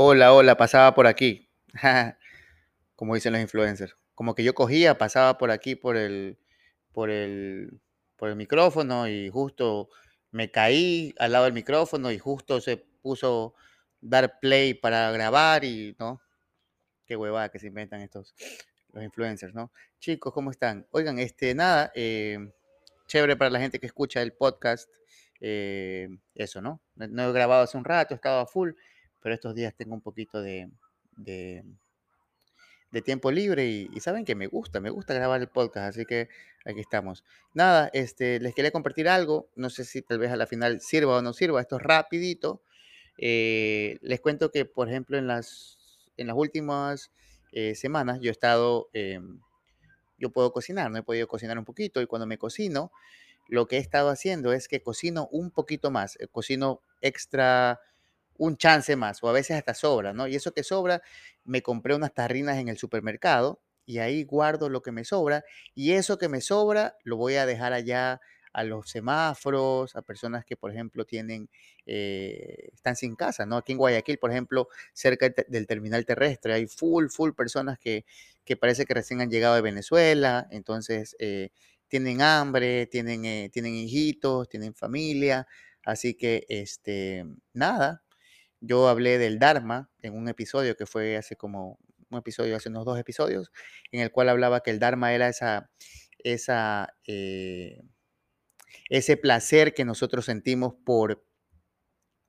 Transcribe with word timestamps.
Hola, 0.00 0.32
hola, 0.32 0.56
pasaba 0.56 0.94
por 0.94 1.08
aquí. 1.08 1.50
Como 2.94 3.16
dicen 3.16 3.32
los 3.32 3.42
influencers. 3.42 3.96
Como 4.14 4.36
que 4.36 4.44
yo 4.44 4.54
cogía, 4.54 4.96
pasaba 4.96 5.38
por 5.38 5.50
aquí 5.50 5.74
por 5.74 5.96
el, 5.96 6.38
por 6.92 7.10
el, 7.10 7.80
por 8.14 8.28
el 8.28 8.36
micrófono 8.36 9.08
y 9.08 9.28
justo 9.28 9.88
me 10.30 10.52
caí 10.52 11.12
al 11.18 11.32
lado 11.32 11.46
del 11.46 11.52
micrófono 11.52 12.12
y 12.12 12.18
justo 12.20 12.60
se 12.60 12.76
puso 12.76 13.54
dar 14.00 14.38
play 14.38 14.72
para 14.72 15.10
grabar 15.10 15.64
y, 15.64 15.96
¿no? 15.98 16.22
Qué 17.04 17.16
huevada 17.16 17.48
que 17.48 17.58
se 17.58 17.66
inventan 17.66 18.00
estos, 18.00 18.36
los 18.92 19.02
influencers, 19.02 19.52
¿no? 19.52 19.72
Chicos, 19.98 20.32
¿cómo 20.32 20.52
están? 20.52 20.86
Oigan, 20.92 21.18
este, 21.18 21.56
nada, 21.56 21.90
eh, 21.96 22.38
chévere 23.08 23.34
para 23.34 23.50
la 23.50 23.58
gente 23.58 23.80
que 23.80 23.86
escucha 23.86 24.22
el 24.22 24.32
podcast. 24.32 24.88
eh, 25.40 26.08
eso, 26.36 26.60
¿no? 26.60 26.80
No 26.94 27.08
no 27.08 27.30
he 27.30 27.32
grabado 27.32 27.64
hace 27.64 27.76
un 27.76 27.84
rato, 27.84 28.14
estaba 28.14 28.46
full, 28.46 28.70
pero 29.20 29.34
estos 29.34 29.54
días 29.54 29.74
tengo 29.76 29.94
un 29.94 30.00
poquito 30.00 30.40
de, 30.42 30.70
de, 31.16 31.64
de 32.90 33.02
tiempo 33.02 33.30
libre 33.30 33.66
y, 33.66 33.88
y 33.92 34.00
saben 34.00 34.24
que 34.24 34.34
me 34.34 34.46
gusta, 34.46 34.80
me 34.80 34.90
gusta 34.90 35.14
grabar 35.14 35.40
el 35.40 35.48
podcast, 35.48 35.88
así 35.96 36.04
que 36.04 36.28
aquí 36.64 36.80
estamos. 36.80 37.24
Nada, 37.54 37.90
este, 37.92 38.40
les 38.40 38.54
quería 38.54 38.70
compartir 38.70 39.08
algo, 39.08 39.48
no 39.56 39.70
sé 39.70 39.84
si 39.84 40.02
tal 40.02 40.18
vez 40.18 40.30
a 40.30 40.36
la 40.36 40.46
final 40.46 40.80
sirva 40.80 41.18
o 41.18 41.22
no 41.22 41.32
sirva, 41.32 41.60
esto 41.60 41.76
es 41.76 41.82
rapidito. 41.82 42.62
Eh, 43.18 43.98
les 44.00 44.20
cuento 44.20 44.50
que, 44.50 44.64
por 44.64 44.88
ejemplo, 44.88 45.18
en 45.18 45.26
las, 45.26 45.78
en 46.16 46.28
las 46.28 46.36
últimas 46.36 47.10
eh, 47.52 47.74
semanas 47.74 48.20
yo 48.20 48.28
he 48.28 48.32
estado, 48.32 48.88
em, 48.92 49.40
yo 50.18 50.30
puedo 50.30 50.52
cocinar, 50.52 50.90
no 50.90 50.98
he 50.98 51.02
podido 51.02 51.26
cocinar 51.26 51.58
un 51.58 51.64
poquito 51.64 52.00
y 52.00 52.06
cuando 52.06 52.26
me 52.26 52.38
cocino, 52.38 52.92
lo 53.48 53.66
que 53.66 53.76
he 53.76 53.80
estado 53.80 54.10
haciendo 54.10 54.52
es 54.52 54.68
que 54.68 54.82
cocino 54.82 55.28
un 55.32 55.50
poquito 55.50 55.90
más, 55.90 56.16
eh, 56.20 56.28
cocino 56.28 56.80
extra, 57.00 57.80
un 58.38 58.56
chance 58.56 58.96
más, 58.96 59.22
o 59.22 59.28
a 59.28 59.32
veces 59.32 59.56
hasta 59.58 59.74
sobra, 59.74 60.12
¿no? 60.14 60.26
Y 60.28 60.36
eso 60.36 60.52
que 60.52 60.62
sobra, 60.64 61.02
me 61.44 61.62
compré 61.62 61.94
unas 61.94 62.14
tarrinas 62.14 62.58
en 62.58 62.68
el 62.68 62.78
supermercado 62.78 63.60
y 63.86 63.98
ahí 63.98 64.24
guardo 64.24 64.68
lo 64.68 64.82
que 64.82 64.92
me 64.92 65.04
sobra 65.04 65.44
y 65.74 65.92
eso 65.92 66.18
que 66.18 66.28
me 66.28 66.40
sobra 66.40 66.96
lo 67.04 67.16
voy 67.16 67.34
a 67.36 67.46
dejar 67.46 67.72
allá 67.72 68.20
a 68.52 68.64
los 68.64 68.90
semáforos, 68.90 69.94
a 69.94 70.02
personas 70.02 70.44
que, 70.44 70.56
por 70.56 70.70
ejemplo, 70.72 71.04
tienen, 71.04 71.48
eh, 71.86 72.70
están 72.72 72.96
sin 72.96 73.14
casa, 73.14 73.46
¿no? 73.46 73.56
Aquí 73.58 73.72
en 73.72 73.78
Guayaquil, 73.78 74.18
por 74.18 74.30
ejemplo, 74.30 74.68
cerca 74.92 75.26
del 75.26 75.34
te- 75.34 75.46
del 75.48 75.66
terminal 75.66 76.04
terrestre, 76.06 76.54
hay 76.54 76.66
full, 76.66 77.08
full 77.08 77.32
personas 77.32 77.78
que, 77.78 78.04
que 78.44 78.56
parece 78.56 78.84
que 78.86 78.94
recién 78.94 79.20
han 79.20 79.30
llegado 79.30 79.54
de 79.54 79.60
Venezuela, 79.62 80.48
entonces 80.50 81.14
eh, 81.18 81.50
tienen 81.88 82.22
hambre, 82.22 82.86
tienen, 82.86 83.24
eh, 83.24 83.50
tienen 83.52 83.74
hijitos, 83.74 84.48
tienen 84.48 84.74
familia, 84.74 85.46
así 85.84 86.14
que, 86.14 86.44
este, 86.48 87.24
nada, 87.52 88.02
yo 88.60 88.88
hablé 88.88 89.18
del 89.18 89.38
Dharma 89.38 89.90
en 90.02 90.16
un 90.16 90.28
episodio 90.28 90.76
que 90.76 90.86
fue 90.86 91.16
hace 91.16 91.36
como 91.36 91.78
un 92.10 92.18
episodio, 92.18 92.56
hace 92.56 92.68
unos 92.68 92.84
dos 92.84 92.98
episodios, 92.98 93.52
en 93.92 94.00
el 94.00 94.10
cual 94.10 94.28
hablaba 94.28 94.62
que 94.62 94.70
el 94.70 94.78
Dharma 94.78 95.12
era 95.12 95.28
esa, 95.28 96.94
eh, 97.06 97.82
ese 98.88 99.16
placer 99.16 99.74
que 99.74 99.84
nosotros 99.84 100.24
sentimos 100.24 100.74
por, 100.84 101.24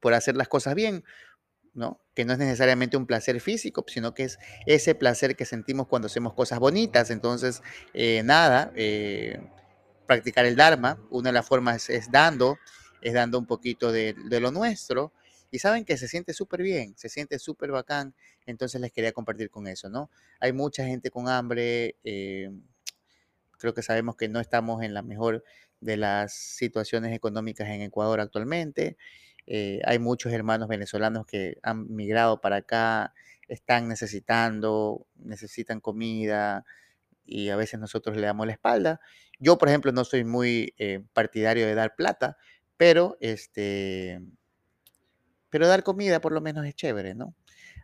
por 0.00 0.14
hacer 0.14 0.36
las 0.36 0.48
cosas 0.48 0.74
bien, 0.74 1.04
¿no? 1.72 2.00
Que 2.14 2.24
no 2.24 2.32
es 2.32 2.38
necesariamente 2.38 2.96
un 2.96 3.06
placer 3.06 3.40
físico, 3.40 3.84
sino 3.88 4.14
que 4.14 4.24
es 4.24 4.38
ese 4.66 4.94
placer 4.94 5.34
que 5.34 5.44
sentimos 5.44 5.88
cuando 5.88 6.06
hacemos 6.06 6.34
cosas 6.34 6.60
bonitas. 6.60 7.10
Entonces, 7.10 7.62
eh, 7.92 8.22
nada, 8.24 8.72
eh, 8.76 9.40
practicar 10.06 10.46
el 10.46 10.54
Dharma, 10.54 11.00
una 11.10 11.30
de 11.30 11.34
las 11.34 11.46
formas 11.46 11.90
es 11.90 12.12
dando, 12.12 12.58
es 13.02 13.14
dando 13.14 13.38
un 13.38 13.46
poquito 13.46 13.90
de 13.90 14.14
lo 14.40 14.52
nuestro. 14.52 15.12
Y 15.54 15.60
saben 15.60 15.84
que 15.84 15.96
se 15.96 16.08
siente 16.08 16.34
súper 16.34 16.62
bien, 16.62 16.94
se 16.96 17.08
siente 17.08 17.38
súper 17.38 17.70
bacán. 17.70 18.12
Entonces 18.44 18.80
les 18.80 18.90
quería 18.90 19.12
compartir 19.12 19.50
con 19.50 19.68
eso, 19.68 19.88
¿no? 19.88 20.10
Hay 20.40 20.52
mucha 20.52 20.84
gente 20.84 21.12
con 21.12 21.28
hambre. 21.28 21.94
eh, 22.02 22.50
creo 23.56 23.72
que 23.72 23.82
sabemos 23.82 24.16
que 24.16 24.28
no 24.28 24.40
estamos 24.40 24.82
en 24.82 24.94
la 24.94 25.02
mejor 25.02 25.44
de 25.80 25.96
las 25.96 26.34
situaciones 26.34 27.14
económicas 27.14 27.68
en 27.68 27.82
Ecuador 27.82 28.18
actualmente. 28.18 28.96
Eh, 29.46 29.80
hay 29.84 30.00
muchos 30.00 30.32
hermanos 30.32 30.66
venezolanos 30.66 31.24
que 31.24 31.58
han 31.62 31.86
migrado 31.94 32.40
para 32.40 32.56
acá, 32.56 33.14
están 33.46 33.86
necesitando, 33.86 35.06
necesitan 35.14 35.78
comida 35.78 36.64
y 37.24 37.50
a 37.50 37.56
veces 37.56 37.78
nosotros 37.78 38.16
le 38.16 38.26
damos 38.26 38.48
la 38.48 38.54
espalda. 38.54 39.00
Yo, 39.38 39.56
por 39.56 39.68
ejemplo, 39.68 39.92
no 39.92 40.04
soy 40.04 40.24
muy 40.24 40.74
eh, 40.78 41.04
partidario 41.12 41.64
de 41.64 41.76
dar 41.76 41.94
plata, 41.94 42.38
pero 42.76 43.16
este, 43.20 44.20
pero 45.54 45.68
dar 45.68 45.84
comida 45.84 46.20
por 46.20 46.32
lo 46.32 46.40
menos 46.40 46.66
es 46.66 46.74
chévere, 46.74 47.14
¿no? 47.14 47.32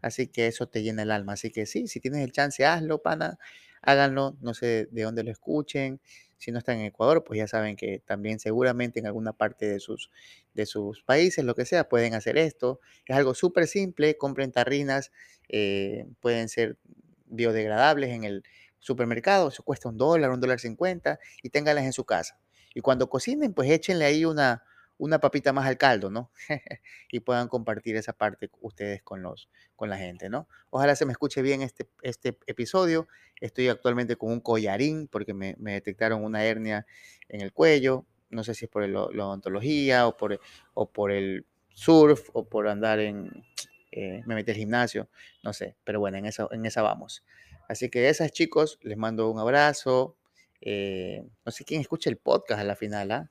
Así 0.00 0.28
que 0.28 0.46
eso 0.46 0.68
te 0.68 0.82
llena 0.82 1.02
el 1.02 1.10
alma. 1.10 1.34
Así 1.34 1.50
que 1.50 1.66
sí, 1.66 1.86
si 1.86 2.00
tienes 2.00 2.24
el 2.24 2.32
chance, 2.32 2.64
hazlo, 2.64 3.02
pana, 3.02 3.38
háganlo. 3.82 4.38
No 4.40 4.54
sé 4.54 4.88
de 4.90 5.02
dónde 5.02 5.22
lo 5.22 5.30
escuchen. 5.30 6.00
Si 6.38 6.50
no 6.50 6.60
están 6.60 6.78
en 6.78 6.86
Ecuador, 6.86 7.24
pues 7.24 7.36
ya 7.36 7.46
saben 7.46 7.76
que 7.76 7.98
también 8.06 8.38
seguramente 8.38 9.00
en 9.00 9.06
alguna 9.06 9.34
parte 9.34 9.68
de 9.68 9.80
sus, 9.80 10.10
de 10.54 10.64
sus 10.64 11.02
países, 11.02 11.44
lo 11.44 11.54
que 11.54 11.66
sea, 11.66 11.90
pueden 11.90 12.14
hacer 12.14 12.38
esto. 12.38 12.80
Es 13.04 13.14
algo 13.14 13.34
súper 13.34 13.66
simple. 13.66 14.16
Compren 14.16 14.50
tarrinas, 14.50 15.12
eh, 15.50 16.06
pueden 16.20 16.48
ser 16.48 16.78
biodegradables 17.26 18.08
en 18.08 18.24
el 18.24 18.44
supermercado. 18.78 19.48
Eso 19.48 19.62
cuesta 19.62 19.90
un 19.90 19.98
dólar, 19.98 20.30
un 20.30 20.40
dólar 20.40 20.58
cincuenta 20.58 21.18
y 21.42 21.50
ténganlas 21.50 21.84
en 21.84 21.92
su 21.92 22.06
casa. 22.06 22.40
Y 22.72 22.80
cuando 22.80 23.10
cocinen, 23.10 23.52
pues 23.52 23.70
échenle 23.70 24.06
ahí 24.06 24.24
una, 24.24 24.62
una 24.98 25.20
papita 25.20 25.52
más 25.52 25.66
al 25.66 25.78
caldo, 25.78 26.10
¿no? 26.10 26.30
y 27.10 27.20
puedan 27.20 27.48
compartir 27.48 27.96
esa 27.96 28.12
parte 28.12 28.50
ustedes 28.60 29.02
con, 29.02 29.22
los, 29.22 29.48
con 29.76 29.88
la 29.88 29.96
gente, 29.96 30.28
¿no? 30.28 30.48
Ojalá 30.70 30.96
se 30.96 31.06
me 31.06 31.12
escuche 31.12 31.40
bien 31.40 31.62
este, 31.62 31.88
este 32.02 32.36
episodio. 32.46 33.08
Estoy 33.40 33.68
actualmente 33.68 34.16
con 34.16 34.32
un 34.32 34.40
collarín 34.40 35.08
porque 35.08 35.34
me, 35.34 35.54
detectaron 35.58 36.24
una 36.24 36.44
hernia 36.44 36.86
en 37.28 37.40
el 37.40 37.52
cuello. 37.52 38.04
No 38.30 38.44
sé 38.44 38.54
si 38.54 38.66
es 38.66 38.70
por 38.70 38.86
la 38.86 39.02
odontología 39.04 40.06
o 40.06 40.16
por, 40.16 40.38
o 40.74 40.90
por 40.90 41.12
el 41.12 41.46
surf 41.70 42.28
o 42.32 42.48
por 42.48 42.68
andar 42.68 42.98
en... 42.98 43.44
eh, 43.92 44.22
me 44.26 44.34
metí 44.34 44.50
al 44.50 44.56
gimnasio, 44.56 45.08
no 45.42 45.52
sé, 45.52 45.76
pero 45.84 46.00
bueno, 46.00 46.18
en 46.18 46.26
esa, 46.26 46.48
en 46.50 46.66
esa 46.66 46.82
vamos. 46.82 47.24
Así 47.68 47.88
que 47.88 48.08
esas 48.08 48.32
chicos, 48.32 48.78
les 48.82 48.96
mando 48.96 49.30
un 49.30 49.38
abrazo. 49.38 50.16
eh, 50.60 51.24
no 51.44 51.52
sé 51.52 51.64
quién 51.64 51.80
escucha 51.80 52.10
el 52.10 52.16
podcast 52.16 52.60
a 52.60 52.64
la 52.64 52.74
final, 52.74 53.10
¿ah? 53.12 53.30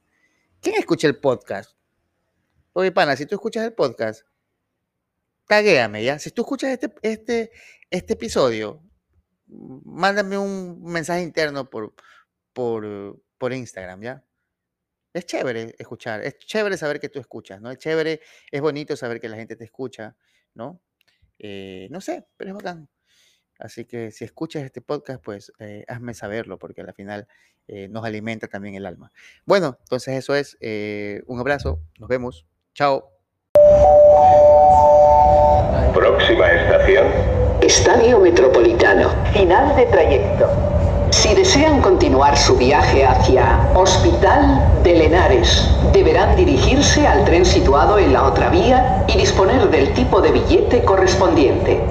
¿Quién 0.62 0.76
escucha 0.76 1.08
el 1.08 1.20
podcast? 1.20 1.78
Oye, 2.74 2.92
pana, 2.92 3.16
si 3.16 3.26
tú 3.26 3.36
escuchas 3.36 3.64
el 3.64 3.74
podcast, 3.74 4.26
taguéame, 5.48 6.04
¿ya? 6.04 6.20
Si 6.20 6.32
tú 6.32 6.42
escuchas 6.42 6.72
este, 6.72 6.94
este, 7.02 7.52
este 7.90 8.14
episodio, 8.14 8.84
mándame 9.48 10.38
un 10.38 10.84
mensaje 10.84 11.22
interno 11.22 11.70
por, 11.70 11.94
por, 12.54 13.22
por 13.38 13.54
Instagram, 13.54 14.02
¿ya? 14.02 14.26
Es 15.14 15.26
chévere 15.26 15.76
escuchar, 15.78 16.24
es 16.24 16.38
chévere 16.40 16.78
saber 16.78 17.00
que 17.00 17.10
tú 17.10 17.20
escuchas, 17.20 17.62
¿no? 17.62 17.72
Es 17.72 17.78
chévere, 17.78 18.22
es 18.52 18.62
bonito 18.62 18.96
saber 18.96 19.20
que 19.20 19.30
la 19.30 19.38
gente 19.38 19.56
te 19.56 19.64
escucha, 19.64 20.16
¿no? 20.54 20.82
Eh, 21.40 21.88
no 21.92 22.02
sé, 22.02 22.28
pero 22.36 22.52
es 22.52 22.56
bacán. 22.56 22.90
Así 23.60 23.86
que 23.86 24.12
si 24.12 24.26
escuchas 24.26 24.64
este 24.64 24.82
podcast, 24.82 25.24
pues 25.24 25.52
eh, 25.60 25.84
hazme 25.88 26.14
saberlo, 26.14 26.58
porque 26.58 26.82
al 26.82 26.94
final 26.94 27.28
eh, 27.68 27.88
nos 27.90 28.06
alimenta 28.06 28.48
también 28.48 28.76
el 28.76 28.86
alma. 28.86 29.12
Bueno, 29.46 29.78
entonces 29.82 30.16
eso 30.16 30.36
es. 30.36 30.58
eh, 30.62 31.22
un 31.28 31.40
abrazo, 31.40 31.80
nos 32.00 32.10
vemos. 32.10 32.46
Chao. 32.74 33.12
Próxima 35.94 36.52
estación. 36.52 37.08
Estadio 37.62 38.20
Metropolitano. 38.20 39.10
Final 39.34 39.76
de 39.76 39.86
trayecto. 39.88 40.48
Si 41.10 41.34
desean 41.34 41.82
continuar 41.82 42.38
su 42.38 42.58
viaje 42.58 43.06
hacia 43.06 43.72
Hospital 43.74 44.84
de 44.84 44.94
Lenares, 44.94 45.68
deberán 45.94 46.36
dirigirse 46.36 47.08
al 47.08 47.26
tren 47.26 47.46
situado 47.46 47.98
en 47.98 48.14
la 48.14 48.24
otra 48.26 48.50
vía 48.50 49.06
y 49.08 49.18
disponer 49.18 49.70
del 49.70 49.94
tipo 49.94 50.22
de 50.22 50.32
billete 50.32 50.84
correspondiente. 50.84 51.82